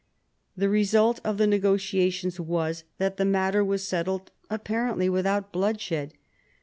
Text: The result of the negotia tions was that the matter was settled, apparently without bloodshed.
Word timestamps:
The 0.57 0.67
result 0.67 1.19
of 1.23 1.37
the 1.37 1.45
negotia 1.45 2.09
tions 2.09 2.39
was 2.39 2.85
that 2.97 3.17
the 3.17 3.23
matter 3.23 3.63
was 3.63 3.87
settled, 3.87 4.31
apparently 4.49 5.09
without 5.09 5.51
bloodshed. 5.51 6.13